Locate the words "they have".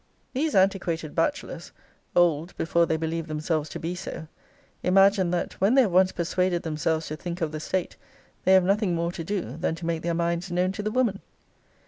5.75-5.91, 8.43-8.63